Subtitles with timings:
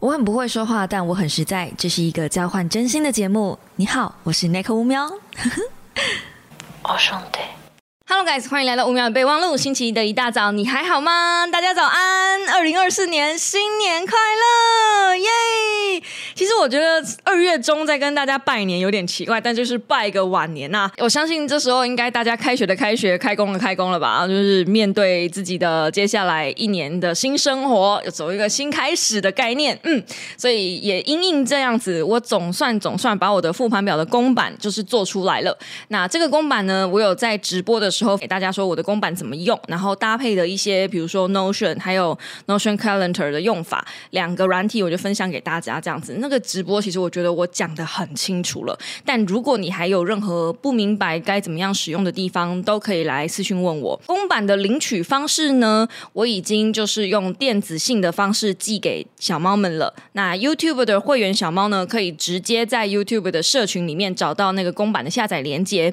[0.00, 1.70] 我很不会说话，但我很实在。
[1.76, 3.58] 这是一个交换真心的节目。
[3.76, 5.04] 你好，我是 Nick 乌喵。
[6.84, 7.38] 哦兄弟。
[8.08, 9.58] Hello guys，欢迎来到五秒的备忘录。
[9.58, 11.46] 星期一的一大早，你还好吗？
[11.46, 12.48] 大家早安！
[12.48, 15.28] 二零二四年新年快乐，耶！
[16.34, 24.26] 其实我觉得二月中再跟大家拜年有点奇怪，但就是拜个晚年呐、我相信这时候应该大家开学的开学，开工的开工了吧？
[24.26, 29.78] 就是面对自己的接下来一年的新生活，走一个新开始的概念。
[29.84, 30.02] 嗯，
[30.36, 35.56] 所以也因应这样子，我总算总算把我的复盘表的公版就是做出来了。
[35.88, 46.16] 那这个公版呢，我有在直播的时候给大家说我的公版怎么用，然后搭配的一些，比如说 Notion 还有 Notion Calendar 的用法，两个软体我就分享给大家这样样子。
[46.20, 54.00] 那个直播其实我觉得我讲的很清楚了，但如果你还有任何不明白该怎么样使用的地方，都可以来私讯问我。
[54.06, 59.92] 公版的领取方式呢，我已经就是用电子信的方式寄给小猫们了。
[60.12, 65.92] 那 YouTube 的会员小猫呢，可以直接在 YouTube 的社群里面找到那个公版的下载连接。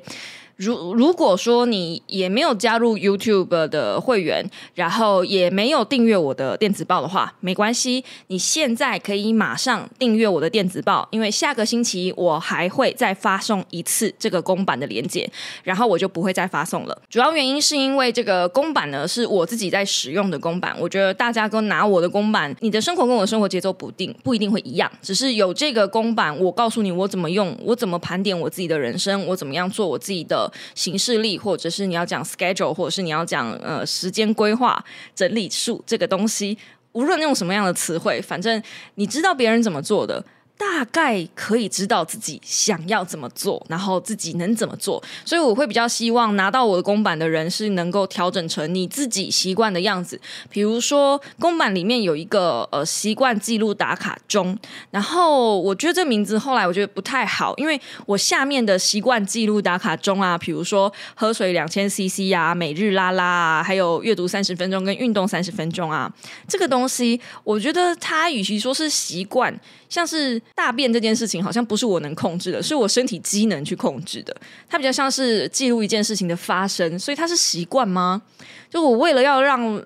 [0.57, 15.29] 如如果说你也没有加入 YouTube 的会员，然后也没有订阅我的电子报的话，没关系，你现在可以马上订阅我的电子报，因为下个星期我还会再发送一次这个公版的连接，
[15.63, 17.01] 然后我就不会再发送了。
[17.07, 34.83] 主要原因是因为这个公版呢是我自己在使用的公版，我觉得大家跟拿我的公版，你的生活跟我的生活节奏不定不一定会一样，只是有这个公版，我告诉你我怎么用，我怎么盘点我自己的人生，我怎么样做我自己的形式力，或者是你要讲 schedule，或者是你要讲呃时间规划、
[35.15, 36.57] 整理术这个东西，
[36.93, 38.61] 无论用什么样的词汇，反正
[38.95, 40.23] 你知道别人怎么做的。
[40.57, 50.19] 大概可以知道自己想要怎么做，然后自己能怎么做，所以我会比较希望拿到我的公版的人是能够调整成你自己习惯的样子。
[50.49, 54.57] 比如说，公版里面有一个呃习惯记录打卡钟，
[54.89, 66.11] 然后我觉得这名字后来我觉得不太好，因为我下面的习惯记录打卡钟啊，比如说喝水两千 CC 啊，每日拉拉啊，还有阅读三十分钟跟运动三十分钟啊，
[66.47, 69.55] 这个东西我觉得它与其说是习惯。
[69.89, 74.35] 像是大便这件事情，好像不是我能控制的，是我身体机能去控制的。
[74.67, 78.21] 它比较像是记录一件事情的发生，所以它是习惯吗？
[78.69, 79.81] 就我为了要让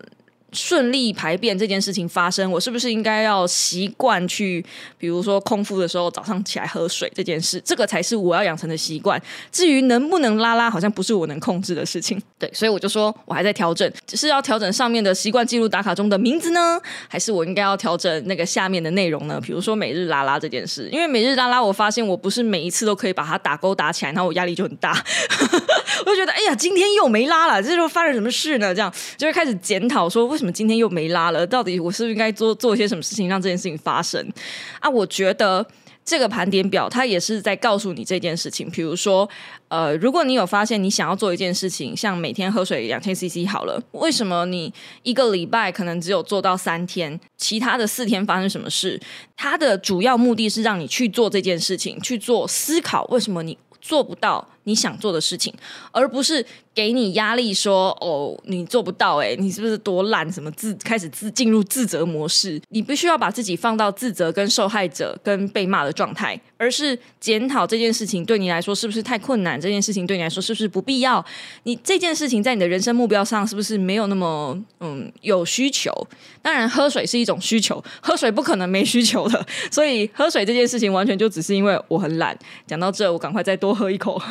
[0.51, 4.63] 顺利排便这件事情发生，我是不是应该要习惯去，
[4.97, 9.21] 比如说空腹的时候早上起来喝水这件事，这个才是我要养成的习惯。
[9.51, 12.21] 至于能不能拉拉，好像不是我能控制的事情。
[12.37, 19.39] 对，所以我就说我还在调整，是要调整上面的习惯记录打卡中的名字呢，还是我应该要调整那个下面的内容呢？
[19.41, 24.91] 比如说每日拉拉这件事，因为每日拉拉，我发现我不是每一次都可以把它打勾打起来，然后我压力就很大，
[26.05, 28.75] 我就觉得哎呀，今天又没拉了，这就发生什么事呢？
[28.75, 31.47] 这样就会开始检讨说，为什么今天又没拉了？
[31.47, 34.27] 到底我是不是应该做做些什么事情让这件事情发生
[34.79, 34.89] 啊？
[34.89, 35.65] 我觉得。
[36.03, 38.67] 这个盘点表，它也是在告诉你这件事情。
[38.71, 39.29] 比如说，
[39.67, 48.99] 呃，如果你有发现你想要做一件事情，像每天喝水两千 CC 好了，为什么你一个礼拜可能只有做到三天，其他的四天发生什么事？
[49.37, 55.53] 它的主要目的是让你去做这件事情，去做思考，为什么你做不到你想做的事情，
[55.91, 60.31] 而不是给你压力说哦，你做不到、欸，你是不是多烂？
[60.31, 62.61] 什么自开始自进入自责模式？
[62.69, 69.59] 你必须要把自己放到自责、跟受害者、跟被骂的状态，而是检讨这件事情对你来说是不是太困难？
[69.59, 71.25] 这件事情对你来说是不是不必要？
[71.63, 75.91] 你这件事情在你的人生目标上是不是没有那么嗯有需求？
[76.39, 82.37] 当然，喝水是一种需求，喝水不可能没需求的，所以喝水这件事情完全就只是因为我很懒。
[82.67, 84.21] 讲到这，我赶快再多喝一口。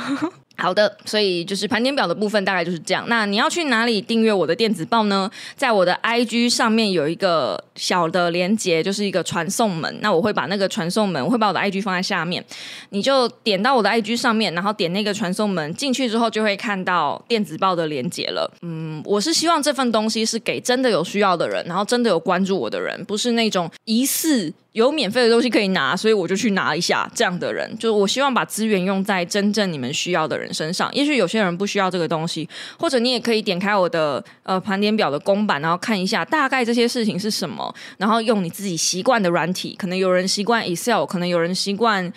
[0.60, 3.04] 好的，所以就是盘点表的部分大概就是这样。
[3.08, 5.30] 那你要去哪里订阅我的电子报呢？
[5.56, 9.98] 在我的 IG 上面有一个小的连接，就是一个传送门。
[10.02, 12.44] 那我会把那个传送门，我会把我的 IG 放在下面，
[12.90, 18.50] 你就点到我的 IG 上面，然后点那个传送门进去之后，就会看到电子报的连接了。
[18.62, 24.52] 嗯，我是希望这份东西是给真的有需要的人，然后真的有关注我的人，不是那种疑似。
[24.72, 27.10] 有免费的东西可以拿，所以我就去拿一下。
[27.14, 30.88] 这样的人，就是我希望把资源用在真正你们需要的人身上。
[30.94, 32.48] 也许有些人不需要这个东西，
[32.78, 39.74] 或者你也可以点开我的呃盘点表的公版，然后看一下大概这些事情是什么，然后用你自己习惯的软体。
[39.76, 42.12] 可能有人习惯 Excel，可能有人习惯。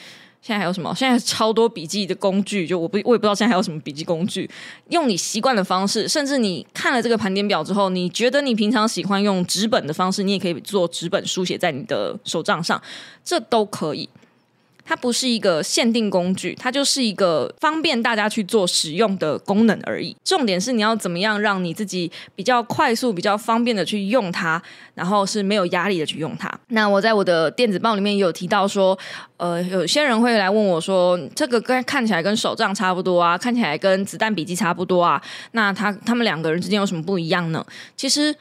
[0.45, 0.94] 现在还有什么？
[0.94, 4.50] 现在超多笔记的工具，就我不我也不知道现在还有什么笔记工具。
[4.90, 12.81] 用你习惯的方式，甚至你看了这个盘点表之后，你觉得你平常喜欢用纸本的方式，你也可以做纸本书写在你的手账上，
[13.24, 14.10] 这都可以。
[14.85, 20.15] 它不是一个限定工具，它就是一个方便大家去做使用的功能而已。
[20.24, 24.62] 重点是你要怎么样让你自己比较快速、比较方便的去用它，
[24.94, 26.51] 然后是没有压力的去用它。
[26.68, 28.97] 那我在我的电子报里面也有提到说，
[29.38, 35.21] 呃，有些人会来问我说，这个跟看起来跟手账差不多啊，看起来跟子弹笔记差不多啊，
[35.51, 37.65] 那他他们两个人之间有什么不一样呢？
[37.95, 38.36] 其实。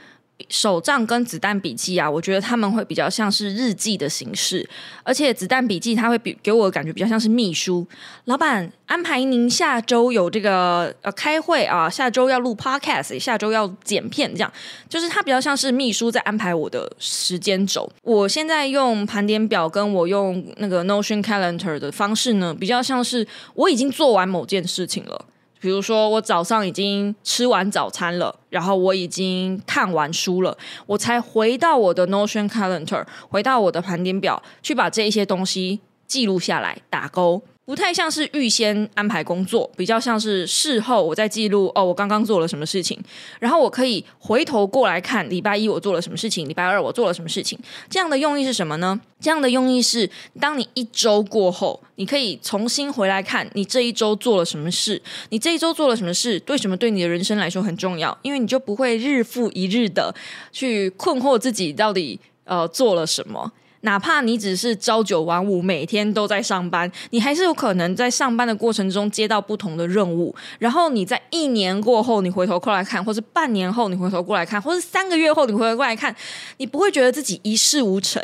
[0.48, 4.68] 手账跟子弹笔记啊，我觉得他们会比较像是日记的形式，
[5.02, 7.86] 而且子弹笔记它会比给我的感觉比较像是秘书。
[8.26, 14.52] 老板安排您下周有这个呃开会啊，下周要录 podcast，下周要剪片，这样
[14.88, 17.90] 就是它比较像是秘书在安排我的时间轴。
[18.02, 25.26] 我现在用盘点表跟我用那个 Notion Calendar 的方式呢，比较像是我已经做完某件事情了。
[25.62, 35.78] 比如说，我早上已经吃完早餐了，然后我已经看完书了，我才回到我的 Notion Calendar，回到我的盘点表，去把这一些东西
[36.08, 37.40] 记录下来，打勾。
[37.64, 42.98] 不太像是预先安排工作，比较像是事后我在记录哦，我刚刚做了什么事情，
[43.38, 47.56] 然后我可以回头过来看礼拜一我做了什么事情，礼拜二我做了什么事情。
[47.88, 49.00] 这样的用意是什么呢？
[49.20, 50.10] 这样的用意是，
[50.40, 58.16] 当你一周过后，你可以重新回来看你这一周做了什么事，你这一周做了什么事，为什么对你的人生来说很重要？
[58.22, 60.12] 因为你就不会日复一日的
[60.50, 63.52] 去困惑自己到底呃做了什么。
[63.82, 70.34] 哪怕你只是朝九晚五，每天都在上班，你还是有可能在上班的过程中接到不同的任务。
[70.58, 76.14] 然后你在一年过后，你回头过来看，或是半年后你回头过来看，或是三个月后你回头过来看，
[76.58, 78.22] 你不会觉得自己一事无成，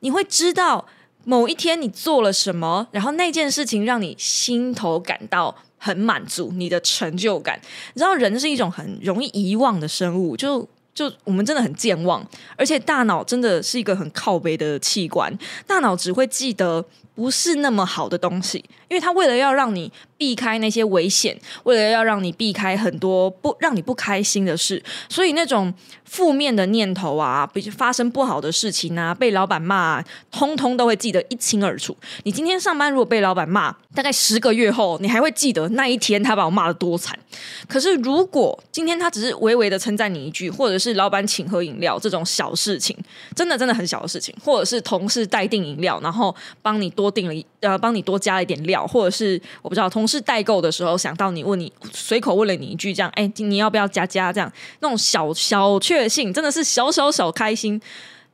[0.00, 0.86] 你会知道
[1.24, 7.60] 某一天你做了什么，然后那件事情让你心头感到很满足，你的成就感。
[7.94, 10.68] 你知道，人是一种很容易遗忘的生物，就。
[10.94, 12.24] 就我们真的很健忘，
[12.56, 15.36] 而且大脑真的是一个很靠背的器官，
[15.66, 18.58] 大脑只会记得不是那么好的东西，
[18.88, 19.90] 因为它为了要让你
[20.24, 25.74] 避开那些危险，为了要让你避开很多不让你不开心的事，所以那种。
[26.04, 30.00] 负面的念头啊，比如发生不好的事情啊，被老板骂，
[30.30, 31.96] 通通都会记得一清二楚。
[32.22, 37.18] 你今天上班如果被老板骂，大概十个月后，你还会记得那一天他把我骂的多惨。
[37.66, 42.96] 可是如果今天他只是微微的称赞你一句，或者是老板请喝饮料这种小事情，
[43.34, 46.32] 真的真的很小的事情，或者是同事代订饮料，然后
[46.62, 54.50] 帮你多订了一呃，帮你多加了一点料，或者是我不知道同事是代购的时候想到你问你随口问了你一句这样，哎，你要不要加加这样
[54.80, 56.04] 那种小小确。
[56.08, 57.80] 幸真的是小小小开心，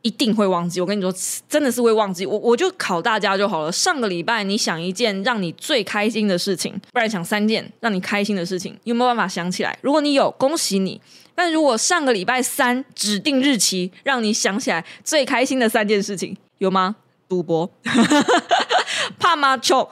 [0.03, 0.83] 一定会忘记。
[0.83, 1.11] 我跟你说，
[1.49, 2.27] 真的是会忘记。
[2.27, 3.73] 我我就考大家就好了。
[3.73, 9.79] 上个礼拜你想一件让你最开心的事情，不然想三件让你开心的事情，有没有办法想起来？
[9.81, 11.01] 如果你有，恭喜你。
[11.35, 16.97] 但如果上个礼拜三指定日期让你想起来最开心的三件事情，有吗？
[17.29, 17.71] 赌博、
[19.21, 19.89] 怕麻球、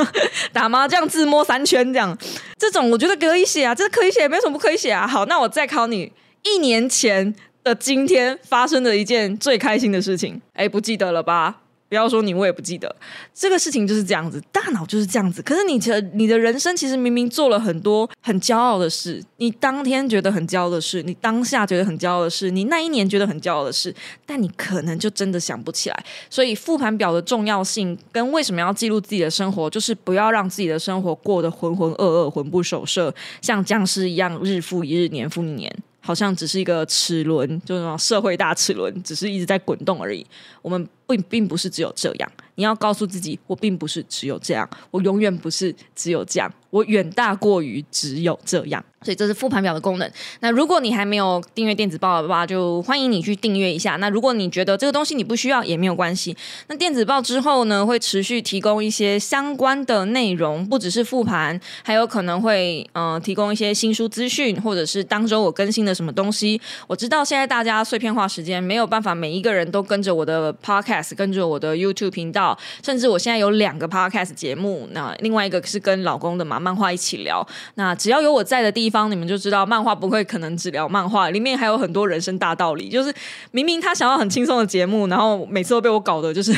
[0.52, 2.18] 打麻将、自摸三圈，这样
[2.58, 5.06] 这种我觉得可以写啊，这可以写，没有什么不可以写啊。
[5.06, 6.12] 好，那我再考你。
[6.42, 7.32] 一年前
[7.62, 11.61] 的今天发生的一件最开心的事情，哎，不记得了吧？
[11.92, 12.96] 不要说你，我也不记得。
[13.34, 15.42] 这个事情就是这样子，大脑就是这样子。
[15.42, 23.94] 可是你的你的人生其实明明做了很多很骄傲的事，你当天觉得很骄傲的事，你当下觉得很骄傲的事，你那一年觉得很骄傲的事，
[24.24, 26.04] 但你可能就真的想不起来。
[26.30, 35.70] 所以复盘表的重要性跟为什么要记录自己的生活，就是不要让自己的生活过得浑浑噩噩、魂不守舍，像僵尸一样日复一日、年复一年。
[36.04, 40.26] 好像只是一个齿轮，就是那种社会大齿轮，只是一直在滚动而已。
[40.60, 42.32] 我们并并不是只有这样。
[42.56, 48.84] 你要告诉自己，我并不是只有这样，我永远不是只有这样，我远大过于只有这样。
[49.04, 50.08] 所以这是复盘表的功能。
[50.38, 53.96] 那如果你还没有订阅电子报的话，就欢迎你去订阅一下。
[53.96, 56.36] 那如果你觉得这个东西你不需要，也没有关系。
[56.68, 66.60] 那电子报之后呢，会持续提供一些相关的内容，不只是复盘，还有可能会呃提供一些新书资讯，或者是当周我更新的什么东西。
[66.86, 72.56] 我知道现在大家碎片化时间没有办法，每一个人都跟着我的 podcast，跟着我的 YouTube 频道。
[72.84, 77.46] 甚至我现在有两个 podcast 节目，那另外一个是跟老公的嘛漫画一起聊。
[77.74, 82.88] 那只要有我在的地方，你们就知道漫画不会可能只聊漫画，里面还有很多人生大道理。
[82.88, 83.12] 就是
[83.50, 86.54] 明明他想要很轻松的节目，然后每次都被我搞的，就是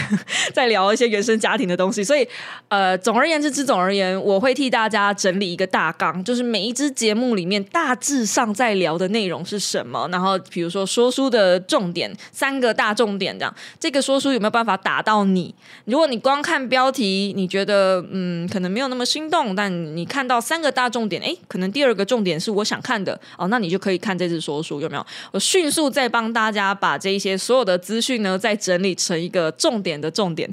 [0.53, 2.05] 在聊一些原生家庭的东西。
[2.05, 2.27] 所以
[2.69, 10.09] 呃，总而言之，之总而言，我会替大家整理一个大纲，就是每一支节目里面大致上在聊的内容是什么。
[10.11, 15.55] 然后比如说说书的重点，三个大重点这样，这个说书有没有办法打到你？
[15.85, 25.07] 如果你光看标题，你觉得嗯可能没有那么心动，但你看到三个大重点，哎，可能第二个重点是我想看的哦，那你就可以看这次说书有没有？
[25.33, 30.53] 我迅速再帮大家把这一些所有的资讯呢，再整理成一个重点的重点。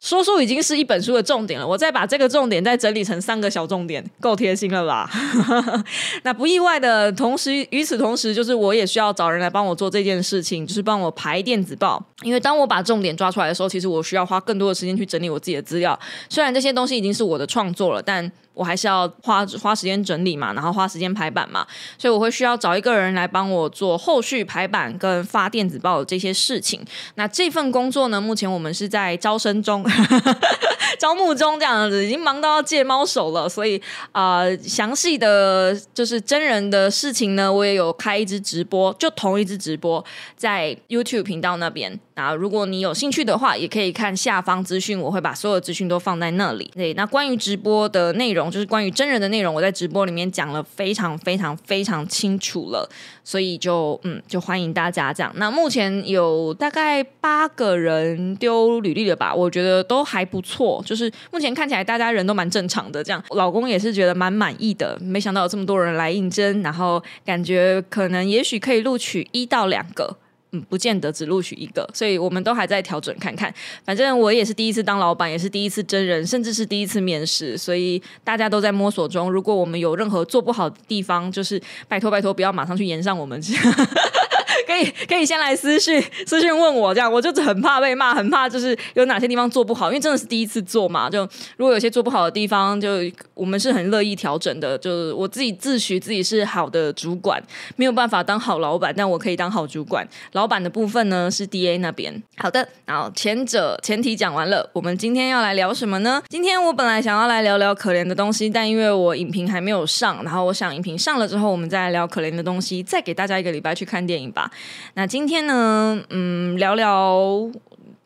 [0.00, 5.10] 说书已经是一本书的重点了，我再把这个重点再整理成三个小重点，够贴心了吧？
[6.24, 12.02] 那不意外的同时，与此同时，就是我也需要找人来帮我做这件事情，就是帮我排电子报。
[12.22, 15.98] 因为当我把重点抓出来的时候，其实我需要花更多的时间去整理我自己的资料。
[16.30, 21.66] 虽然这些东西已经是我的创作了，但我还是要花花时间整理嘛，然后花时间排版嘛，
[21.96, 26.84] 所以我会需要找一个人来帮我做后续排版跟发电子报的这些事情。
[27.14, 29.84] 那这份工作呢，目前我们是在招生中。
[30.98, 33.80] 招募中这样子，已经忙到要借猫手了，所以
[34.12, 40.04] 啊，详细的就是真人的事情呢，我也有开一支直播，就同一支直播
[40.36, 41.98] 在 YouTube 频道那边。
[42.20, 46.70] 那如果你有兴趣的话，也可以看下方资讯，我会把所有资讯都放在那里。
[46.74, 52.86] 对，那关于直播的内容，就是关于真人的内容，我在直播里面讲了非常非常非常清楚了，
[53.24, 55.32] 所以就嗯，就欢迎大家这样。
[55.36, 59.34] 那目前有大概八个人丢履历了吧？
[59.34, 63.02] 我觉得都还不错，就是目前看起来大家人都蛮正常的。
[63.02, 70.18] 这样，老公也是觉得蛮满意的，没想到有这么多人来应征，然后感觉可能也许可以录取一到两个。
[70.52, 73.52] 嗯，不见得只录取一个，所以我们都还在调整看看。
[73.84, 79.30] 反正我也是第一次当老板，也是第一次真人，甚至是第一次面试，所以大家都在摸索中。
[79.30, 83.40] 如果我们有任何做不好的地方，就是拜托拜托，不要马上去延上我们。
[84.66, 91.08] 可以可以先来私讯私讯问我，这样我就很怕被骂，很怕就是有哪些地方做不好，因为真的是第一次做嘛。
[91.08, 91.22] 就
[91.56, 92.88] 如果有些做不好的地方，就
[93.34, 94.76] 我们是很乐意调整的。
[94.78, 97.42] 就是我自己自诩自己是好的主管，
[97.76, 100.06] 没有办法当好老板，但我可以当好主管。
[100.32, 102.22] 老板的部分呢是 D A 那边。
[102.36, 106.22] 好的，然后前者前提讲完了，我们今天要来聊什么呢？
[106.28, 114.49] 今天我本来想要来聊聊可怜的东西，但因为我影评还没有上，然后我想影评上了之后，我们再来聊可怜的东西，再给大家一个礼拜去看电影吧。
[114.94, 117.50] 那今天呢，嗯，聊聊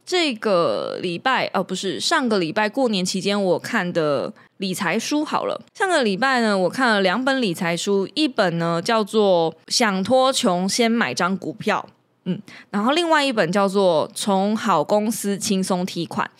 [0.04, 5.60] 这个礼拜哦，不是上个礼拜过年期间我看的理财书好了。
[5.74, 11.86] 上个礼拜呢，我看了两本理财书，一本呢叫做《想脱穷先买张股票》，
[12.24, 12.40] 嗯，
[12.70, 16.30] 然后另外一本叫做《从好公司轻松提款》。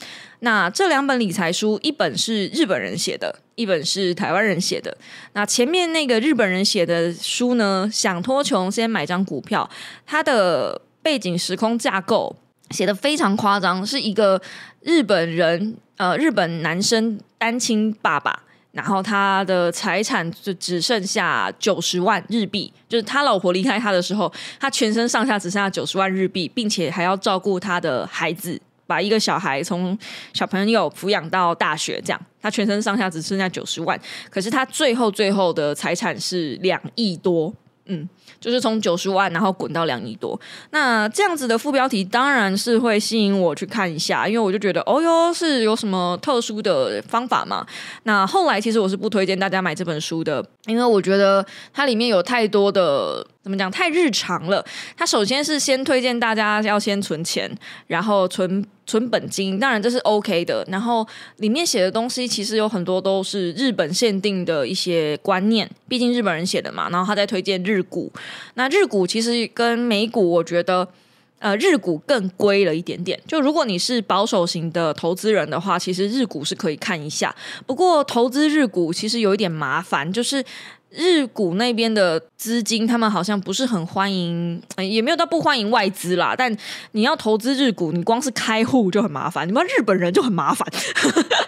[0.40, 4.94] 那这两本理财书，一本是日本人写的，一本是台湾人写的。
[5.32, 9.68] 那前面那个日本人写的书呢，想脱穷先买张股票，
[10.04, 12.36] 它的背景时空架构
[12.70, 14.40] 写的非常夸张，是一个
[14.82, 18.43] 日本人，呃，日本男生单亲爸爸，
[18.74, 28.60] 然后他的财产就只剩下九十万日币，就是他老婆离开他的时候，他全身上下只剩下九十万日币，并且还要照顾他的孩子。
[28.86, 29.98] 把一个小孩从
[30.34, 37.50] 小朋友抚养到大学，这样他全身上下只剩下九十万，可是他最后最后的财产是两亿多，
[37.86, 38.06] 嗯。
[38.44, 40.38] 就是从九十万，然后滚到两亿多。
[40.70, 47.66] 那这样子的副标题当然是会吸引我去看一下，因为我就觉得，哦哟，是有什么特殊的方法嘛？
[48.02, 54.64] 那后来其实我是不推荐大家买这本书的，因为我觉得它里面有太多的怎么讲，太日常了。
[54.96, 57.48] 他首先是先推荐大家要先存钱，
[57.86, 58.66] 然后存。
[58.86, 60.62] 存本金，当然这是 OK 的。
[60.68, 61.08] 然后
[61.38, 66.90] 里面写的东西其实有很多都是日本限定的一些观念，毕竟日本人写的嘛。
[66.90, 68.12] 然后他在推荐日股，
[68.56, 70.86] 那日股其实跟美股，我觉得
[71.38, 73.18] 呃日股更贵了一点点。
[73.26, 77.34] 就如果你是保守型的投资人的话，其实日股是可以看一下。
[77.64, 80.44] 不过投资日股其实有一点麻烦，就是。
[80.96, 86.34] 日股那边的资金，他们好像不是很欢迎，也没有到不欢迎外资啦。
[86.36, 86.56] 但
[86.92, 90.66] 你要投资日股，你光是开户就很麻烦，你们日本人就很麻烦。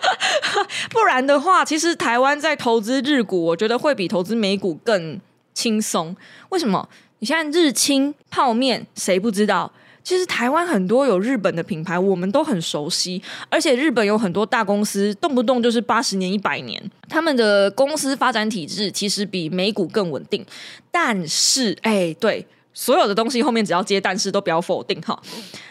[0.90, 5.20] 不然的话，其实台湾在投资日股，我觉得会比投资美股更
[5.54, 6.16] 轻松。
[6.48, 6.88] 为什么？
[7.20, 9.72] 你现在日清泡面，谁不知道？
[10.06, 13.20] 其实台湾很多有日本的品牌，我们都很熟悉，
[13.50, 20.46] 而且日本有很多大公司，动不动就是八十年、一百年，他们的公司发展体制其实比美股更稳定。
[20.92, 25.20] 但是，哎，对，所有的东西后面只要接但是，都不要否定哈。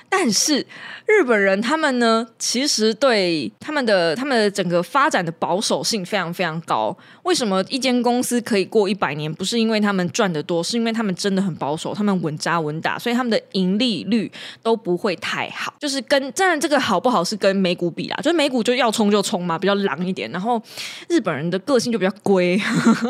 [0.10, 0.66] 但是
[1.06, 6.96] 日本人他们呢，其实对他们的他们的整个发展的保守性非常非常高。
[7.26, 9.32] 为什么一间公司可以过一百年？
[9.34, 15.74] 不是因为他们赚的多，是因为他们真的很保守，他们稳扎稳打，所以他们的盈利率都不会太好。
[15.80, 20.30] 就是跟当然这个好不好是跟美股比啦，就是美股就要冲就冲嘛，比较狼一点。
[20.30, 20.62] 然后
[21.10, 22.56] 日本人的个性就比较龟，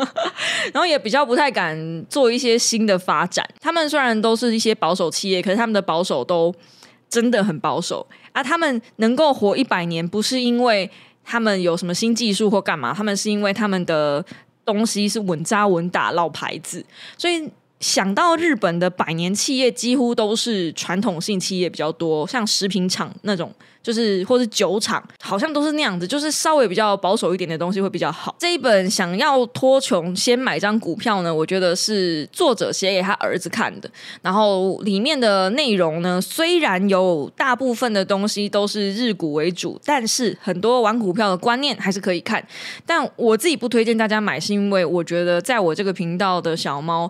[0.72, 3.46] 然后也比较不太敢做一些新的发展。
[3.60, 6.54] 他们虽然都是一些保守企业，可是他们的保守都。
[7.08, 8.42] 真的很保守啊！
[8.42, 10.90] 他们能够活一百年，不是因为
[11.26, 14.24] 他们有什么新技术或干嘛，他们是因为他们的
[14.64, 16.82] 东西是稳扎稳打、老牌子。
[17.18, 17.46] 所以
[17.80, 23.52] 想到日本的百年企业，几乎都是传统性企业比较多，像食品厂那种。
[23.86, 28.34] 就是或是酒厂，好像都是那样子，就是稍微比较保守一点的东西会比较好。
[28.36, 33.88] 这一本想要脱穷先买张股票呢，我觉得是作者写给他儿子看的。
[34.22, 42.44] 然后里面的内容呢，虽然有大部分的东西都是日股为主，但是很多玩股票的观念还是可以看。
[42.84, 47.08] 但我自己不推荐大家买，是因为我觉得在我这个频道的小猫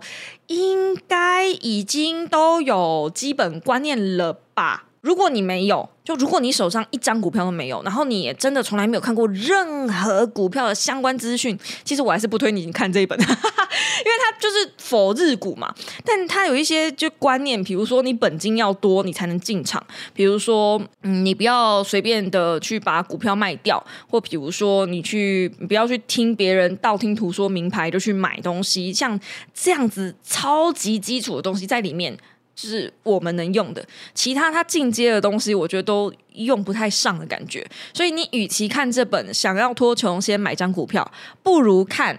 [0.48, 4.85] 应该已经都有基本观念了吧。
[5.06, 15.72] 如果你没有，就如果你手上一张股票都没有，然后你也真的从来没有看过任何股票的相关资讯，其实我还是不推你看这一本， 因为它就是否日股嘛。
[16.04, 19.80] 但它有一些就观念，比如说你本金要多，你才能进场；，
[20.12, 29.18] 比如说，嗯，你不要随便的去把股票卖掉，或比如说你去不要去听别人道听途说名牌就去买东西，像
[29.54, 32.18] 这样子超级基础的东西在里面。
[32.56, 37.64] 就是我们能用的，其他它进阶的东西，我觉得都用不太上的感觉。
[37.92, 41.08] 所以你与其看这本想要脱穷先买张股票，
[41.42, 42.18] 不如看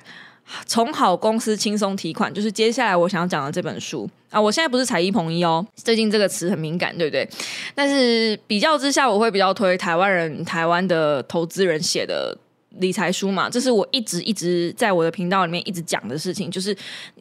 [0.68, 2.32] 从好公司轻松提款。
[2.32, 7.28] 就是接下来我想要讲的这本书啊，我现在不是踩一捧一哦，最近这个词很敏感，对不对？
[7.74, 12.38] 但是比较之下，我会比较推台湾人、台湾的投资人写的。
[12.80, 16.76] 理财书嘛，这是我一直一直在我的频道里面一直讲的事情，就是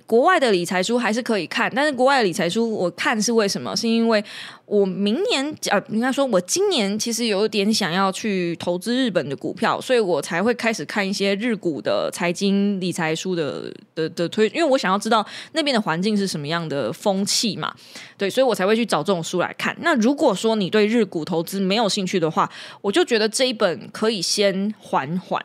[0.06, 3.76] 国外的理财书还是可以看，但是国外的理财书我看是为什么？
[3.76, 4.22] 是因为
[4.66, 17.72] 我明年呃，应该说我今年其实有点想要去投资日本的股票，所以我才会开始看一些日股的财经理财书的的的推，因为我想要知道那边的环境是什么样的风气嘛，
[18.18, 19.76] 对，所以我才会去找这种书来看。
[19.80, 22.50] 那如果说你对日股投资没有兴趣的话，
[22.82, 25.44] 我就觉得这一本可以先缓缓。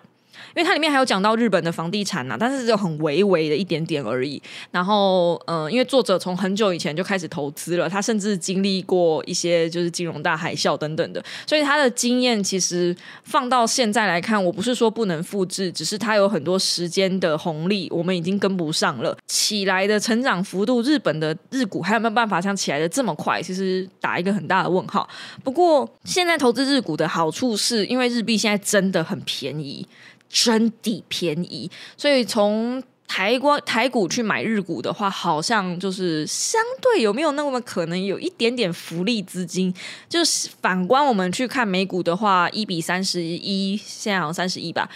[0.55, 4.41] 因为它里面还有讲到日本的房地产呐，但是只有很微微的一点点而已。
[4.71, 19.17] 然后，嗯，因为作者从很久以前就开始投资了，他甚至经历过一些就是金融大海啸等等的，所以他的经验其实放到现在来看，我不是说不能复制，只是他有很多时间的红利，我们已经跟不上了。
[19.27, 23.41] 起来的成长幅度，日本的日股还有没有办法像起来的这么快？
[23.41, 25.07] 其实打一个很大的问号。
[25.43, 29.85] 不过，现在投资日股的好处是因为日币现在真的很便宜。
[30.31, 39.73] 真的便宜，所以从台国台股去买日股的话，好像就是相对有没有那么可能有一点点福利资金？
[40.07, 44.89] 就是反观我们去看美股的话，一比三十一，现在好像三十一吧。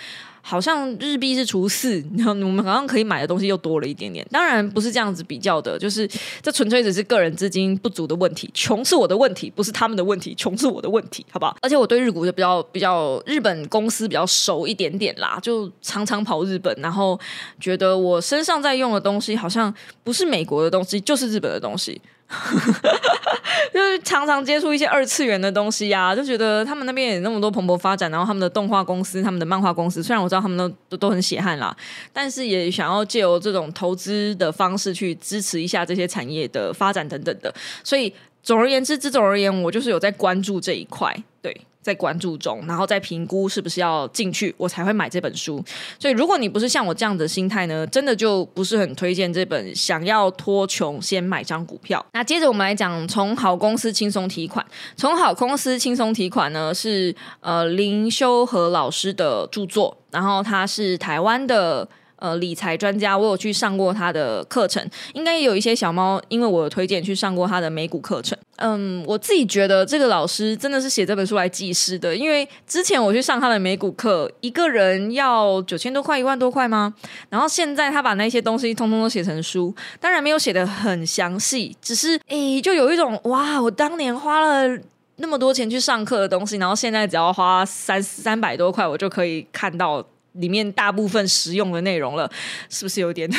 [0.47, 4.23] 好像日币是除四， 然后我们好像可以买的东西又多了一点点。
[4.29, 6.07] 当然不是这样子比较的，就是
[6.39, 8.47] 这纯粹只是个人资金不足的问题。
[8.53, 10.35] 穷是我的问题，不是他们的问题。
[10.35, 11.57] 穷是我的问题，好不好？
[11.63, 17.19] 而且我对日股就比较比较日本公司比较熟一点点啦，就常常跑日本，然后
[17.59, 21.99] 觉得我身上在用的东西好像不是美国的东西，就是日本的东西。
[23.71, 31.75] 就是常常接触一些二次元的东西啊，就觉得他们那边也那么多蓬勃发展，然后他们的动画公司、他们的漫画公司，虽然我知道他们都都很血汗啦，
[32.11, 37.53] 但是也想要借由这种投资的方式去支持一下这些产业的发展等等的。
[37.83, 38.11] 所以
[38.41, 41.55] 总而言之，这种而言，我就是有在关注这一块，对。
[41.85, 45.63] 在关注中，然后再评估是不是要进去，我才会买这本书。
[45.99, 49.75] 所以，如果你不是像我这样的心态呢，真的就不是很推荐这本。
[49.75, 52.03] 想要脱穷，先买张股票。
[52.13, 54.65] 那接着我们来讲，从好公司轻松提款。
[54.95, 61.87] 从好公司轻松提款呢，是呃林修和老师的著作，然后他是台湾的。
[62.17, 68.37] 呃，理财专家，我有去上过他的课程，应该也有一些小猫，因为我有推荐去上过他的美股课程。
[68.57, 76.93] 嗯，我自己觉得这个老师真的是写这本书来记事的，因为之前我去上他的美股课，一个人要九千多块，一万多块吗？
[77.29, 84.79] 然后现在他把那些东西通通都写成书，当然没有写的很详细，只是诶，就有一种哇，我当年花了
[85.17, 90.05] 那么多钱去上课的东西，然后现在只要花三三百多块，我就可以看到。
[90.35, 92.29] 里面大部分实用的内容了，
[92.69, 93.29] 是不是有点？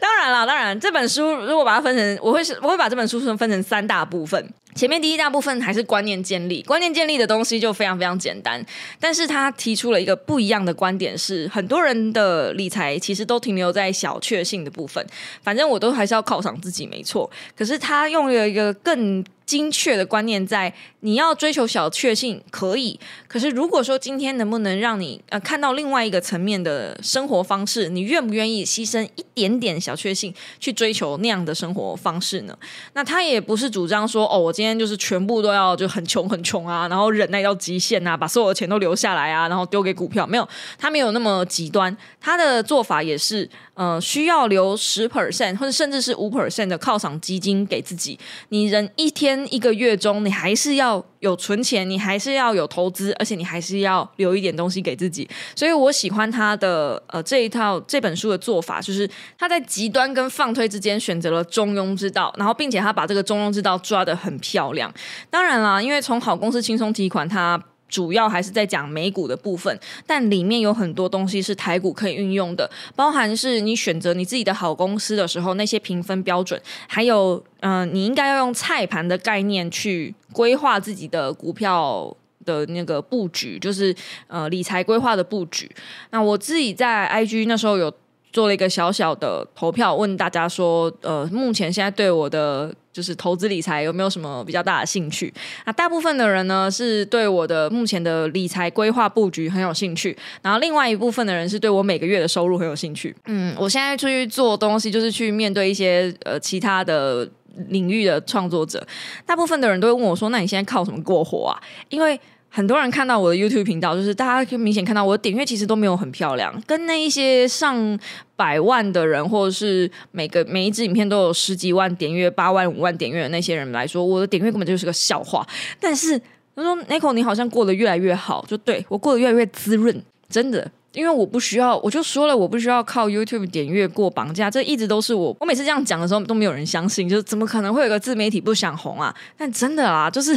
[0.00, 4.52] 当然了，当然，这本书如果把它分成，我会我会把这本书分分成三大部分。
[4.74, 8.64] 前面第一大部分还是观念建立，观念建立的东西就非常非常简单。
[8.98, 15.04] 但是他提出了一个不一样的观点，是很多人的理财其实都停留在小确幸的部分。
[15.42, 17.30] 反正我都还是要犒赏自己，没错。
[17.56, 19.24] 可是他用了一个更。
[19.46, 32.58] 精确的观念在，你要追求小确幸可以，可是如果说今天能不能让你呃看到另外一个层面的生活方式，你愿不愿意牺牲一点点小确幸去追求那样的生活方式呢？
[32.94, 40.48] 那他也不是主张说哦，我今天就是全部都要就很穷很穷啊，然后忍耐到极限啊，把所有的钱都留下来啊，然后丢给股票，没有，
[40.78, 43.48] 他没有那么极端，他的做法也是。
[43.76, 48.16] 呃，需要留十 percent 或者甚至是五 percent 的犒赏基金给自己。
[48.50, 55.26] 你人一天一个月中，你还是要有存钱，你还是要有投资，而且你还是要留一点东西给自己。
[55.56, 59.08] 所以我喜欢他的呃这一套这本书的做法，就是
[59.38, 64.92] 他在极端跟放推之间选择了中庸之道，然后并且他把这个中庸之道抓得很漂亮。
[65.30, 82.16] 当然啦，因为从好公司轻松提款，他主要还是在讲美股的部分，但里面有很多东西是台股可以运用的，包含是你选择你自己的好公司的时候，那些评分标准，还有嗯、你应该要用菜盘的概念去规划自己的股票。
[82.44, 85.66] 的那个布局就是呃理财规划的布局。
[86.10, 87.90] 那我自己在 IG 那时候有
[88.34, 95.30] 做了一个小小的投票，问大家说，呃，目前现在对我的就是投资理财有没有什么比较大的兴趣？
[95.66, 103.14] 那，大部分的人呢是对我的目前的理财规划布局很有兴趣，然后另外一部分的人是对我每个月的收入很有兴趣。
[103.26, 107.28] 嗯，我现在出去做东西，就是去面对一些呃其他的。
[107.68, 108.84] 领域的创作者，
[109.24, 111.54] 大部分的人都会问我说：“那你现在靠什么过活啊？”
[111.88, 112.20] 因为
[112.56, 117.98] 很多人看到我的 YouTube 频道，就是大家可明显看到我的点阅其实都没有很漂亮，跟那一些上
[118.36, 125.44] 百万的人，或者是每个每一支影片都有十几万点阅、八万、五万点阅的那些人来说，我的点阅根本就是个笑话。
[125.80, 126.16] 但是
[126.54, 135.36] 他说：“Nico，你好像过得越来越好，就对我过得越来越滋润，真的。”因为我不需要，我就说了，我不需要靠 YouTube 点阅过绑架，这一直都是我。
[135.40, 139.12] 我每次这样讲的时候，都没有人相信，就是怎么可能会有个自媒体不想红啊？
[139.36, 140.32] 但真的啦，就是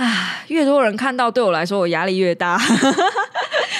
[0.00, 2.58] 啊，越多人看到，对我来说，我压力越大。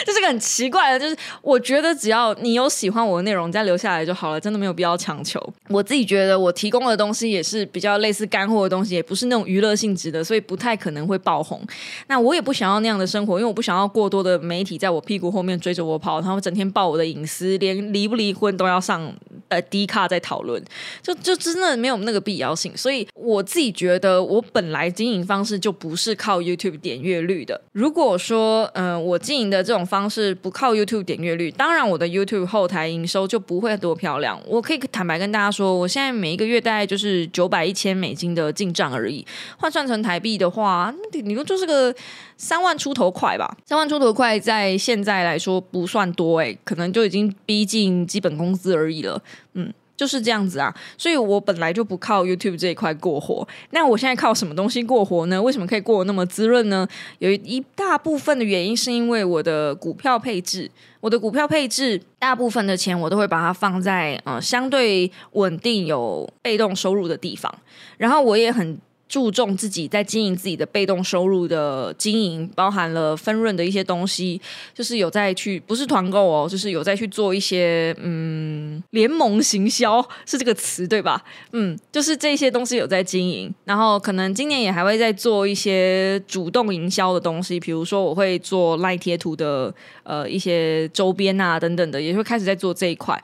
[0.05, 5.41] 这是个很奇怪的，就是我觉得只要你有喜欢我的内容，你再留下来就好了，真的没有必要强求。
[5.69, 11.61] 我自己觉得我提供的东西也是比较类似干货的东西，也不是那种娱乐性质的，所以不太可能会爆红。
[12.09, 19.13] 那我也不想要那样的生活，因为我不想要过多的媒体在我屁股后面追着我跑，然后整天爆我的隐私，连离不离婚都要上
[19.49, 20.63] 呃低卡在讨论，
[21.03, 22.77] 就就真的没有那个必要性。
[22.77, 27.61] 所以我自己觉得，我本来经营方式就不是靠 YouTube 点阅率的。
[27.73, 34.41] 如果说嗯、我经营的这种方式不靠 YouTube 点阅率，当然我的 YouTube 后台营收就不会多漂亮。
[34.47, 39.27] 我可以坦白跟大家说，我现在每一个月大概就是九百一千美金的进账而已，
[39.59, 41.93] 换算成台币的话，你说就是个
[42.37, 43.57] 三万出头块吧。
[43.67, 49.21] 三万出头块在现在来说不算多诶、可能就已经逼近基本工资而已了。
[49.55, 49.75] 嗯。
[50.01, 53.47] 就是这样子啊，所以我本来就不靠 YouTube 这一块过活。
[53.73, 55.43] 那我现在靠什么东西过活呢？
[55.43, 56.89] 为什么可以过得那么滋润呢？
[57.19, 67.55] 有一大部分的原因是因为我的股票配置，我的股票配置大部分的钱我都会把它放在呃相对稳定有被动收入的地方，
[67.99, 68.79] 然后我也很。
[69.11, 74.41] 注重自己在经营自己的被动收入的经营，包含了分润的一些东西，
[74.73, 81.25] 就是有在去不是团购哦，就是有在去做一些嗯联盟行销是这个词对吧？
[81.51, 93.21] 嗯，就是这些东西有在经营，然后可能今年也还会再做一些主动营销的东西，比如说我会做赖贴图的呃一些周边啊等等的，也会开始在做这一块，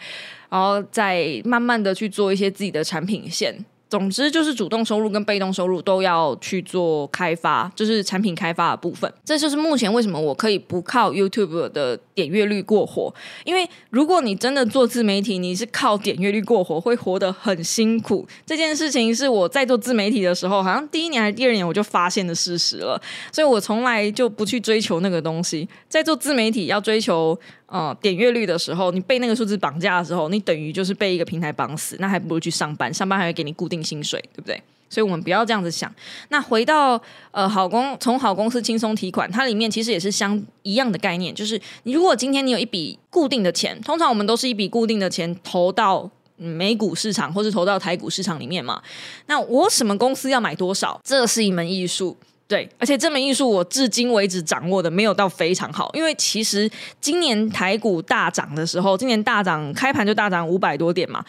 [0.51, 3.57] 然后再慢慢的去做一些自己的产品线。
[3.88, 9.12] 总之就是主动收入跟被动收入都要去做开发，就是产品开发的部分。
[9.25, 13.14] 这就是目前为什么我可以不靠 YouTube 的点阅率过活。
[13.44, 18.27] 因为如果你真的做自媒体，你是靠点阅率过活，会活得很辛苦。
[18.44, 25.68] 这件事情是我在做自媒体的时候，好像第一年还是第二年我就发现的事实了，所以我从来就不去追求那个东西。
[25.88, 27.38] 在做自媒体要追求。
[27.66, 34.62] 呃，点阅率的时候，你被那个数字绑架的时候，你等于就是被一个平台绑死，那还不如去上班，上班还会给你固定薪水，对不对？
[34.88, 35.92] 所以我们不要这样子想。
[36.29, 37.00] 那回到
[37.33, 46.11] 呃好公从好公司轻松提款，它里面其实也是相一样的概念，就是你如果今天你有一笔固定的钱，通常我们都是一笔固定的钱投到。
[46.38, 48.83] 美股市场或是投到台股市场里面嘛，
[49.24, 52.14] 那我什么公司要买多少，这是一门艺术。
[52.48, 61.24] 对，而且这门艺术我至今为止掌握的没有到非常好，因为其实今年台股大涨的时候，今年大涨开盘就大涨五百多点嘛，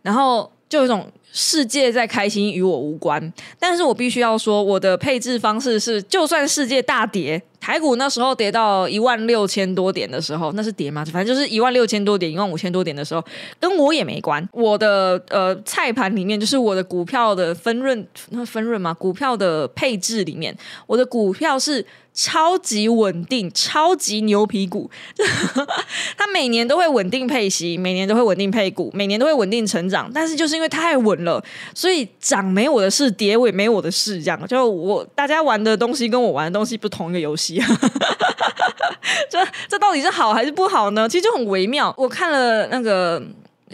[0.00, 11.02] 然后就有一种世界在开心与我无关，但是我必须要说，我的配置方式是，就算世界大跌，台股那时候跌到一万六千多点的时候，那是跌吗？
[11.06, 13.24] 反正就是一万六千多点、一万五千多点的时候，
[13.58, 14.46] 跟我也没关。
[14.52, 20.54] 我的呃菜盘里面，就是我的股票的分润，那分润嘛，股票的配置里面，
[20.86, 21.82] 我的股票是。
[22.14, 24.88] 超级稳定，超级牛皮股，
[26.16, 30.08] 它每年都会稳定配息，每年都会稳定配股，每年都会稳定成长。
[30.14, 31.42] 但是就是因为太稳了，
[31.74, 37.60] 所以涨没我的事，跌我也没我的事，这样就我大家玩的东西跟我玩的东西不同一个游戏。
[39.28, 41.08] 这这到底是好还是不好呢？
[41.08, 41.92] 其实就很微妙。
[41.98, 43.20] 我看了那个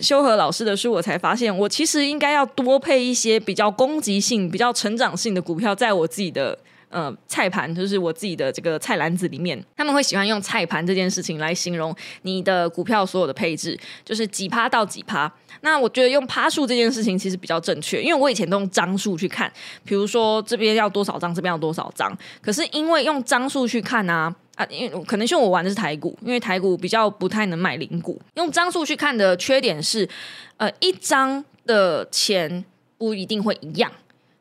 [0.00, 6.58] 修和老师的书，我才发现我其实应该要多配一些比较攻击性、比较成长性的股票在我自己的。
[6.90, 15.32] 呃，菜盘就是我自己的这个菜篮子里面，他们会喜欢用菜盘这件事情来形容你的股票所有的配置，就是几趴到几趴。
[15.62, 19.50] 那我觉得用趴数这件事情其实比较正确，因为我以前都用张数去看，
[19.84, 22.12] 比如说这边要多少张，这边要多少张。
[22.42, 28.20] 可是因为用张数去看呢，啊，因为可能是我玩的是台股，因为台股比较不太能买零股。
[28.34, 30.08] 用张数去看的缺点是，
[30.56, 32.64] 呃，一张的钱
[32.98, 33.92] 不一定会一样。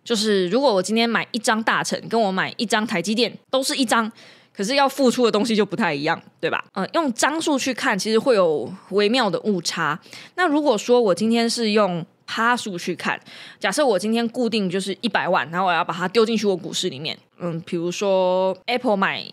[0.09, 4.11] 就是如果我今天买一张大成，跟我买一张台积电都是一张，
[4.51, 6.65] 可是要付出的东西就不太一样，对吧？
[6.73, 9.99] 呃，用张数去看，其实会有微妙的误差。
[10.33, 13.21] 那如果说我今天是用趴数去看，
[13.59, 19.23] 假设我今天固定就是一百万，然后我要把它丢进去我股市里面，嗯，比如说 Apple 买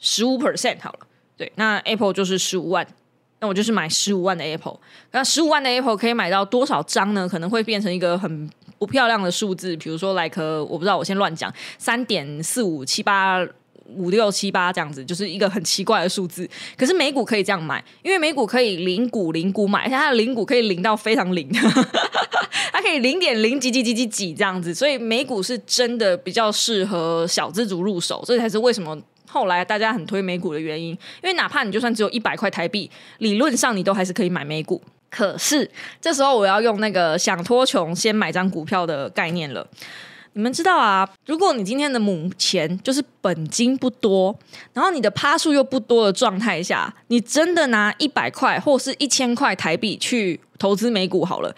[0.00, 0.98] 十五 percent 好了，
[1.36, 2.84] 对，那 Apple 就是十五万，
[3.38, 4.80] 那我就是买十五万的 Apple，
[5.12, 7.28] 那十五万的 Apple 可以买到多少张呢？
[7.28, 8.50] 可能会变成一个很。
[8.84, 13.42] 不漂亮的数字，比如说来颗，我不知道，我先乱讲，三点四五七八
[13.96, 16.46] 五六七八这样子，就是一个很奇怪的数字。
[16.76, 21.48] 可是美股可以这样买，因为美股可以零股零股买，而且它的零股可以零到非常零，
[22.72, 30.90] 它可以零点零几几几几几这样子，所以美股是真的比较适合小资族入手，这才是为什么后来大家很推美股的原因。
[30.90, 34.82] 因为哪怕你就算只有一百块台币，理论上你都还是可以买美股。
[35.14, 39.64] 可是这时候我要用那个想脱穷先买张股票的概念了。
[40.32, 44.36] 你们知道啊，如果你今天的母钱就是本金不多，
[44.72, 51.54] 然后你的趴数又不多的状态下，你真的拿一百块或是一千块台币去投资美股好了，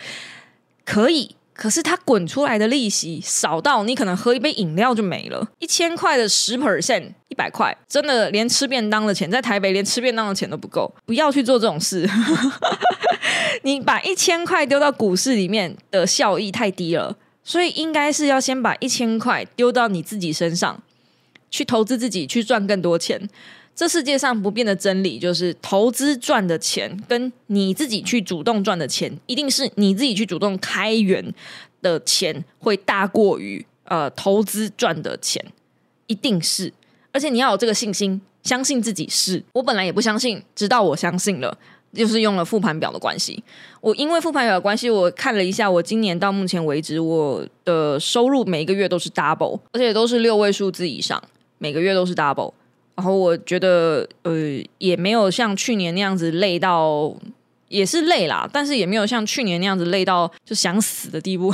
[0.84, 1.34] 可以。
[1.54, 5.48] 可是它滚出来的利息少到你可能喝一杯饮料就没了。
[5.58, 10.94] 一千块的十 percent，一百块，真的连吃便当的钱，在台北连吃便当的钱都不够。
[11.06, 12.06] 不要去做这种事。
[13.62, 20.82] 你把一千块丢到股市里面的效益太低了，所以应该是要先把一千块丢到你自己身上，
[21.50, 23.28] 去投资自己，去赚更多钱。
[23.74, 31.34] 这世界上不变的真理就是，投资赚的钱跟你自己去主动赚的钱，一定是你自己去主动开源
[31.82, 35.44] 的钱会大过于呃投资赚的钱，
[36.06, 36.72] 一定是。
[37.12, 39.44] 而且你要有这个信心，相信自己是。
[39.52, 41.58] 我本来也不相信，直到我相信了。
[41.96, 43.42] 就是用了复盘表的关系，
[43.80, 51.22] 我因为复盘表的关系，我看了一下，我今年到目前为止，我的收入每一个月都是 double，而且都是六位数字以上，
[51.58, 52.52] 每个月都是 double。
[52.94, 54.32] 然后我觉得，呃，
[54.78, 57.14] 也没有像去年那样子累到。
[57.68, 61.52] 也是累啦，但是也没有像去年那样子累到就想死的地步。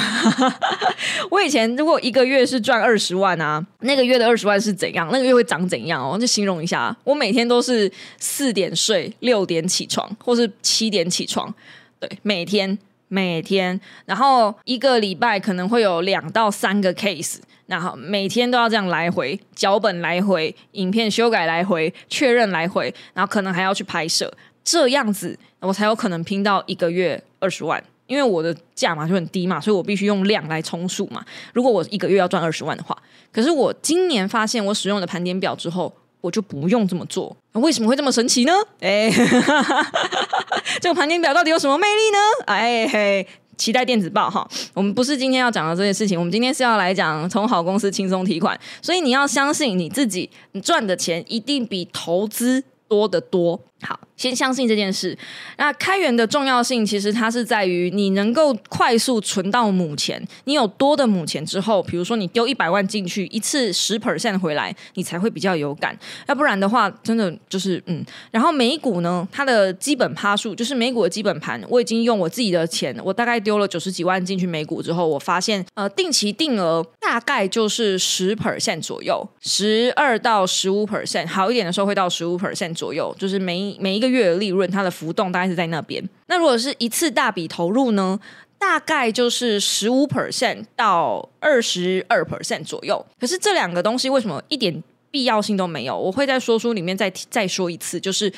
[1.30, 5.08] 我以前如果一个月是赚二十万啊，那个月的二十万是怎样？
[5.10, 6.18] 那个月会长怎样哦？
[6.18, 11.52] 就形容一下，我每天都是四点睡，六点起床，或是七点起床，
[11.98, 24.32] 对，每天每天，然后一个礼拜可能会有两到三个 case，然后每天都要这样来回脚本来回，影片修改来回，确认来回，然后可能还要去拍摄。
[24.64, 31.24] 这样子，我才有可能拼到一个月二十万，因为我的价码就很低嘛，所以我必须用量来充数嘛。
[31.52, 32.96] 如果我一个月要赚二十万的话，
[33.32, 37.36] 可是我今年发现我使用的盘点表之后，我就不用这么做。
[37.52, 38.52] 为什么会这么神奇呢？
[38.80, 39.10] 哎，
[40.80, 42.18] 这个盘点表到底有什么魅力呢？
[42.46, 44.48] 哎嘿，期待电子报哈。
[44.72, 48.58] 我们不是今天要讲的这件事情，我们今天是要来讲从好公司轻松提款。
[48.80, 53.60] 所以你要相信你自己，你赚的钱一定比投资多得多。
[53.82, 53.98] 好。
[54.16, 55.16] 先相信这件事。
[55.58, 60.24] 那开源的重要性，其实它是在于你能够快速存到母钱。
[60.44, 65.98] 你有多的母钱之后，比如说你丢一百万进去，一次十 percent 回来，你才会比较有感。
[66.28, 68.04] 要不然的话，真的就是嗯。
[68.30, 84.12] 然后美股呢，它的基本趴数就是美股的基本盘，我已经用我自己的钱，我大概丢了九十几万进去美股之后，我发现呃，定期定额大概就是十 percent 左右，十二到十五 percent，好一点的时候会到十五 percent 左右，就是每每一个。
[84.12, 86.06] 月的利润，它的浮动大概是在那边。
[86.26, 88.20] 那如果是一次大笔投入呢？
[88.58, 93.02] 大概就是十五 percent 到二十二 percent 左右。
[93.18, 95.98] 可是这两个东西为什么一点必要性都没有？
[95.98, 98.30] 我会在说书里面再再说一次，就是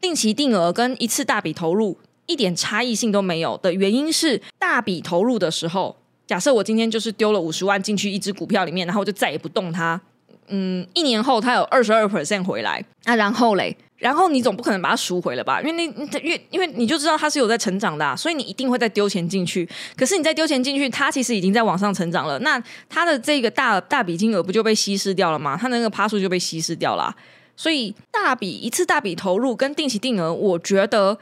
[0.00, 10.00] 定期定额跟一次大笔投入一点差异性都没有的原因是，大笔投入的时候，假设我今天就是丢了五十万进去一只股票里面，然后我就再也不动它。
[10.48, 13.76] 嗯，一年后它有二十二 percent 回来，那然后嘞？
[14.00, 15.60] 然后你总不可能把它赎回了吧？
[15.60, 19.68] 因为那越因为你就知道它是有在成长的，所以你一定会再丢钱进去。
[19.94, 22.38] 可是你再丢钱进去，它其实已经在往上成长了。
[22.40, 25.56] 那它的这个大大笔金额不就被稀释掉了吗？
[25.56, 27.14] 它那个趴数就被稀释掉了。
[27.54, 31.18] 所以大笔一次大笔投入跟定期定额，我觉得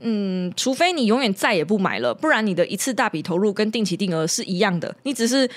[0.00, 5.50] 嗯，除非你永远再也不买了，不然你的一次大笔投入跟定期定额是一样的，你只是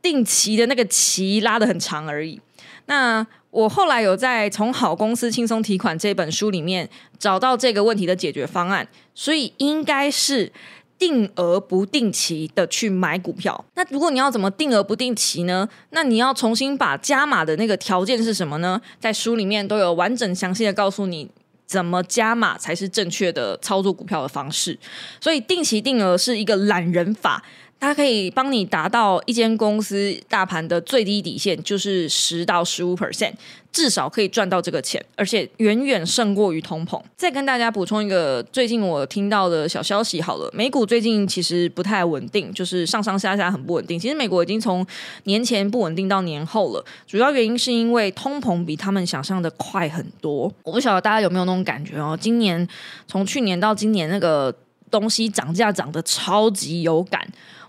[0.00, 2.40] 定期的那个期拉的很长而已。
[2.86, 10.52] 那我后来有在从《好公司轻松提款》这本书里面找到这个问题的解决方案，所以应该是
[10.98, 13.64] 定额不定期的去买股票。
[13.74, 15.68] 那如果你要怎么定额不定期呢？
[15.90, 18.80] 那你要重新把加码的那个条件是什么呢？
[19.00, 21.30] 在书里面都有完整详细的告诉你。
[21.66, 24.78] 怎么加码才是正确的操作股票的方式？
[25.20, 27.44] 所以定期定额是一个懒人法，
[27.80, 33.32] 它可以帮你达到一间公司大盘的最低底线，就是十到十五 percent。
[33.70, 37.00] 至少可以赚到这个钱，而且远远胜过于通膨。
[37.16, 43.96] 再跟大家补充一个最近我听到的小消息，好了，美股最近其实不太稳定，就是上上下下很不稳定。
[43.98, 44.84] 其实美国已经从
[45.24, 50.52] 年前不稳定到年后了，主要原因是因为通膨比他们想象的快很多。
[50.64, 52.66] 我不晓得大家有没有那种感觉哦，今年
[53.06, 54.52] 从去年到今年，那个
[54.90, 57.28] 东西涨价涨得超级有感。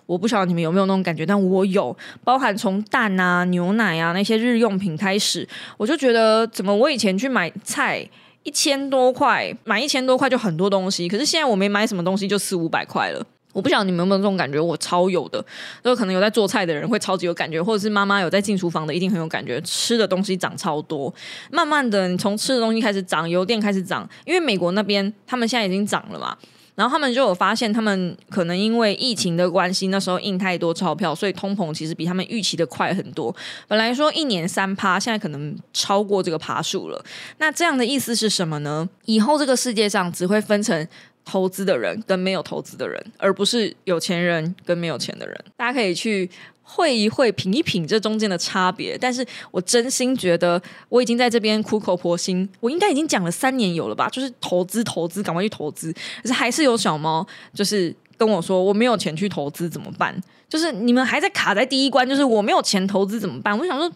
[0.09, 8.03] 我不晓得你们有没有那种感觉，但我有，包含从蛋啊、牛奶啊那些日用品开始，我就觉得怎么我以前去买菜
[8.41, 13.23] 一千多块，买一千多块就很多东西，可是现在我没买什么东西就四五百块了。
[13.53, 15.43] 我不晓得你们有没有这种感觉，我超有的，
[15.83, 21.13] 就可能有在做菜的人会超级有感觉，或者是妈妈有在进厨房的一定很有感觉，吃的东西涨超多，
[21.51, 26.35] 慢慢的你从吃的东西开始涨，油电开始涨，因为美国那边他们现在已经涨了嘛。
[26.79, 33.35] 然后他们就有发现，他们可能因为疫情的关系，那时候印太多钞票，所以通膨其实比他们预期的快很多。
[33.67, 37.03] 本来说一年三趴，现在可能超过这个趴数了。
[37.39, 38.87] 那这样的意思是什么呢？
[39.03, 40.87] 以后这个世界上只会分成
[41.29, 45.45] 投资的人跟没有投资的人，而不是有钱人跟没有钱的人。
[45.55, 46.29] 大家可以去。
[46.71, 60.15] 会一会品一品这中间的差别，但是我真心觉得我已经在这边苦口婆心，我应该已经讲了三年有了吧，就是投资投资，赶快去投资，可是还是有小猫就是跟我说我没有钱去投资怎么办？
[60.47, 63.57] 就是你们还在卡在第一关，就是我没有钱投资怎么办？
[63.57, 63.91] 我想说。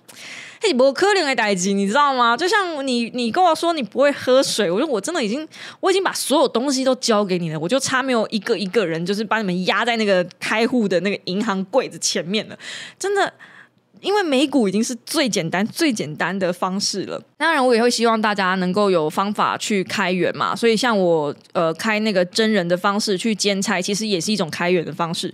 [0.66, 2.38] 嘿，我可怜的代机，你知道吗？
[2.38, 5.46] 就像你，你跟我说你不会喝水，我说我真的已经，
[5.82, 12.58] 我已经把所有东西都交给你了，我就差没有一个一个人，就是把你们压在那个开户的那个银行柜子前面了，
[12.98, 13.34] 真的。
[14.04, 17.20] 因为美股已经是最简单、最简单的方式了。
[17.38, 20.56] 当然，我也会希望大家能够有方法去开源嘛。
[20.56, 25.34] 所以，像我呃开那个真人的方式去兼差，其实也是一种开源的方式。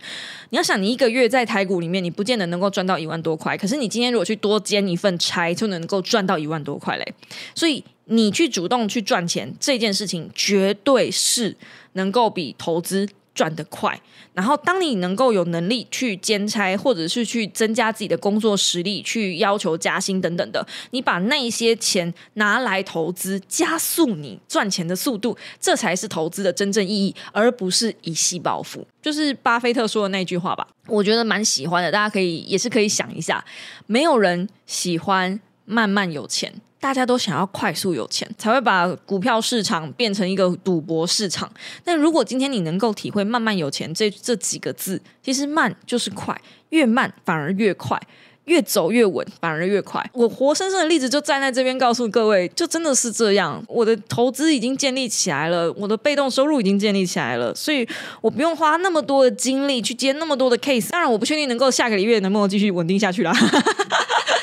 [0.51, 7.13] 你要想，你一个月在台股里面，你不见得能够赚到一万多块，可是你今天如果去多兼一份差，就能够赚到一万多块嘞。
[7.55, 11.55] 所以，你去主动去赚钱这件事情，绝对是
[11.93, 13.07] 能够比投资。
[13.39, 13.97] 赚得快，
[14.33, 28.85] 然后当你能够有能力去兼差，或者是去增加自己的工作实力，去要求加薪等等的，你把那些钱拿来投资，加速你赚钱的速度，这才是投资的真正意义，而不是一夕暴富。
[29.01, 33.45] 就是巴菲特说的那句话吧，我觉得蛮喜欢的，大家可以也是可以想一下，
[33.85, 36.53] 没有人喜欢慢慢有钱。
[36.79, 41.51] 大家都想要快速有钱，才会把股票市场变成一个赌博市场。
[41.83, 46.39] 但如果今天你能够体会“慢慢有钱”这这几个字，其实慢就是快，
[46.69, 47.99] 越慢反而越快，
[48.45, 50.03] 越走越稳反而越快。
[50.13, 53.61] 我活生生的例子就站在这边告诉各位，就真的是这样。
[53.67, 57.85] 我的投资已经建立起来了，我的被动收入已经建立起来了，所以
[58.21, 60.89] 我不用花那么多的精力去接那么多的 case。
[60.91, 63.33] 当然，我不确定能够下个礼月能不能继续稳定下去啦。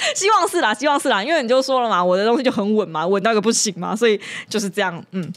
[0.15, 5.33] 希望是啦，希望是啦，因为你就说了嘛，我的东西就很稳嘛，稳到个不行嘛，所以就是这样，嗯。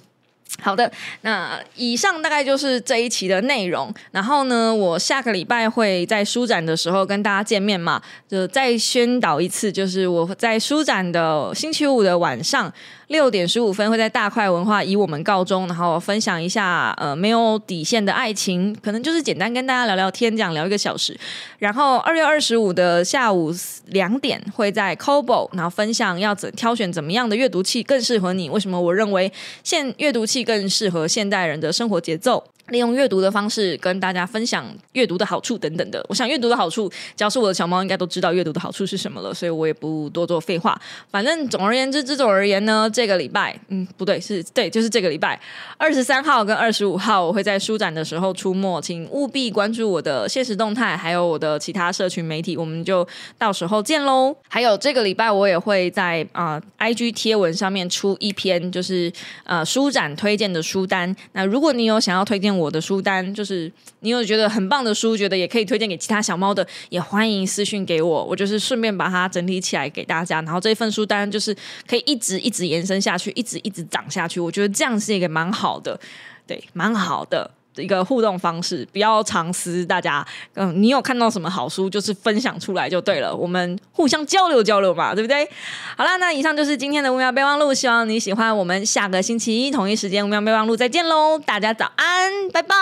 [0.61, 3.93] 好的，那以上大概就是这一期的内容。
[4.11, 12.73] 然后呢，我下个礼拜会在书展的时候跟大家见面嘛，就再宣导一次，就是我在书展的星期五的晚上。
[13.09, 21.19] 六点十五分会在大块文化以我们告终，然后分享一下呃没有底线的爱情，可能就是简单跟大家聊聊天，这样聊一个小时。
[21.57, 23.51] 然后二月二十五的下午
[23.87, 29.31] 两点会在 Cobo，然后分享要怎挑选怎么样的阅读器更适合你，为什么我认为
[29.63, 32.43] 现阅读器更适合现代人的生活节奏。
[32.69, 36.05] 利用阅读的方式跟大家分享阅读的好处等等的。
[36.09, 40.79] 我想阅读的好处，只要是我的小猫应该都知道阅读的好处是什么了，所以我也不多做废话。
[41.09, 45.39] 反正总而言之，这种而言呢，这个礼拜，嗯，不对，是对，就是这个礼拜
[45.77, 54.35] 二十三号跟二十五号，我会在书展的时候出没，请务必关注我的现实动态，还有我的其他社群媒体，我们就到时候见喽。
[54.47, 59.11] 还有这个礼拜，我也会在啊 IG 贴文上面出一篇，就是
[59.43, 61.15] 呃书展推荐的书单。
[61.33, 70.41] 那如果你有想要推荐，我的书单，就是你有觉得很棒的书，觉得也可以推荐给其他小猫的，也欢迎私讯给我，我就是顺便把它整理起来给大家。
[70.41, 71.55] 然后这一份书单就是
[71.87, 74.39] 可以一直一直延伸下去，一直一直涨下去。
[74.39, 75.99] 我觉得这样是一个蛮好的，
[76.45, 77.49] 对，蛮好的。
[77.81, 79.85] 一个互动方式，不要藏私。
[79.85, 83.35] 大家，嗯，你有看到什么好书，就是分享出来就对了。
[83.35, 85.49] 我们互相交流交流嘛，对不对？
[85.97, 88.55] 好啦，那以上就是今天的五秒备忘录，希望你喜欢。
[88.55, 91.39] 我们下个星期一同一时间五秒备忘录再见喽！
[91.39, 92.75] 大家早安，拜拜，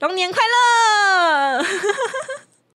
[0.00, 1.64] 龙年快乐！